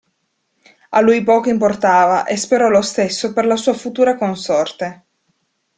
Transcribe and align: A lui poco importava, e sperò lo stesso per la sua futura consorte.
A 0.97 0.99
lui 0.99 1.21
poco 1.23 1.49
importava, 1.51 2.25
e 2.25 2.35
sperò 2.35 2.69
lo 2.69 2.81
stesso 2.81 3.33
per 3.33 3.45
la 3.45 3.55
sua 3.55 3.75
futura 3.75 4.15
consorte. 4.15 5.05